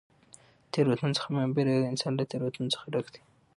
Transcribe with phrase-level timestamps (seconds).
[0.63, 1.87] له تېروتنو څخه مه بېرېږه!
[1.91, 3.21] انسان له تېروتنو څخه ډګ دئ.